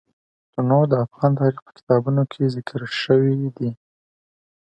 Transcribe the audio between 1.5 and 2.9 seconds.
په کتابونو کې ذکر